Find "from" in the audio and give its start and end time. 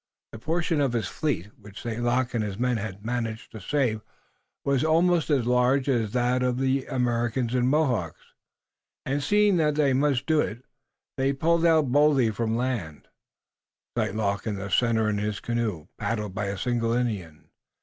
12.31-12.53